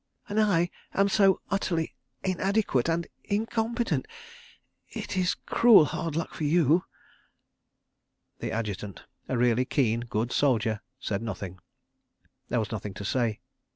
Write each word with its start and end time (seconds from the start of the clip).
And 0.29 0.39
I 0.41 0.71
am 0.95 1.09
so 1.09 1.41
utterly 1.51 1.93
inadequate 2.23 2.89
and 2.89 3.05
incompetent.... 3.23 4.07
It 4.89 5.15
is 5.15 5.35
cruel 5.35 5.85
hard 5.85 6.15
luck 6.15 6.33
for 6.33 6.43
you...." 6.43 6.85
The 8.39 8.51
Adjutant, 8.51 9.03
a 9.29 9.37
really 9.37 9.63
keen, 9.65 9.99
good 9.99 10.31
soldier, 10.31 10.81
said 10.99 11.21
nothing. 11.21 11.59
There 12.49 12.57
was 12.57 12.71
nothing 12.71 12.95
to 12.95 13.05
say. 13.05 13.41